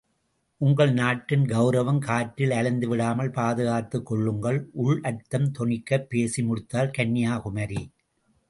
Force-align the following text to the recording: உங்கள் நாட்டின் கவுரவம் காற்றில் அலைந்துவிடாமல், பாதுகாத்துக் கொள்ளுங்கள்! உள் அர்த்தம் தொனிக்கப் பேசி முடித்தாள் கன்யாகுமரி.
உங்கள் 0.61 0.93
நாட்டின் 0.93 1.43
கவுரவம் 1.45 1.99
காற்றில் 1.99 2.51
அலைந்துவிடாமல், 2.51 3.31
பாதுகாத்துக் 3.31 4.05
கொள்ளுங்கள்! 4.05 4.59
உள் 4.77 4.99
அர்த்தம் 5.03 5.49
தொனிக்கப் 5.59 6.09
பேசி 6.09 6.43
முடித்தாள் 6.43 6.93
கன்யாகுமரி. 6.97 7.83